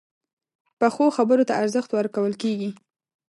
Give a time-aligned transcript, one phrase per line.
[0.79, 2.69] پخو خبرو ته ارزښت ورکول کېږي